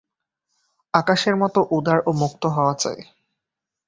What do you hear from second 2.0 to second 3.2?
ও মুক্ত হওয়া চাই।